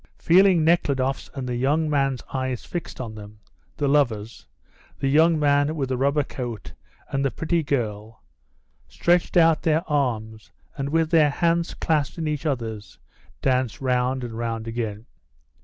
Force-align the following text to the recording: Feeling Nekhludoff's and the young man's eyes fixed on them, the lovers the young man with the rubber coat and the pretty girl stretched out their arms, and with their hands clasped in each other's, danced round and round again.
Feeling 0.17 0.63
Nekhludoff's 0.65 1.29
and 1.35 1.47
the 1.47 1.55
young 1.55 1.87
man's 1.87 2.23
eyes 2.33 2.65
fixed 2.65 2.99
on 2.99 3.13
them, 3.13 3.39
the 3.77 3.87
lovers 3.87 4.47
the 4.97 5.07
young 5.07 5.37
man 5.37 5.75
with 5.75 5.89
the 5.89 5.95
rubber 5.95 6.23
coat 6.23 6.73
and 7.09 7.23
the 7.23 7.29
pretty 7.29 7.61
girl 7.61 8.23
stretched 8.87 9.37
out 9.37 9.61
their 9.61 9.87
arms, 9.87 10.51
and 10.75 10.89
with 10.89 11.11
their 11.11 11.29
hands 11.29 11.75
clasped 11.75 12.17
in 12.17 12.27
each 12.27 12.47
other's, 12.47 12.97
danced 13.43 13.79
round 13.79 14.23
and 14.23 14.33
round 14.35 14.67
again. 14.67 15.05